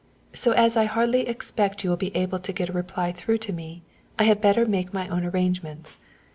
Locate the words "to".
2.39-2.51, 3.37-3.53